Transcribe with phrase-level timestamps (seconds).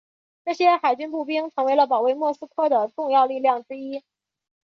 [0.43, 4.03] 这些海军步兵成为了保卫莫斯科的重要力量之一。